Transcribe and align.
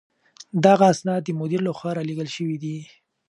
دغه 0.65 0.85
اسناد 0.93 1.21
د 1.25 1.29
مدير 1.39 1.61
له 1.67 1.71
خوا 1.77 1.91
رالېږل 1.97 2.27
شوي 2.35 2.57
دي. 2.63 2.77